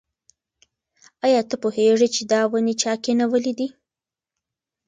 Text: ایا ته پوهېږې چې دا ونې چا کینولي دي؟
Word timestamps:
ایا 1.25 1.41
ته 1.49 1.55
پوهېږې 1.63 2.07
چې 2.15 2.21
دا 2.31 2.41
ونې 2.51 2.73
چا 2.81 2.93
کینولي 3.03 3.53
دي؟ 3.59 3.67